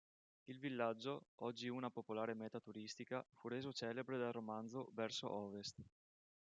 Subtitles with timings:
[0.47, 5.79] Il villaggio, oggi una popolare meta turistica, fu reso celebre dal romanzo "Verso Ovest!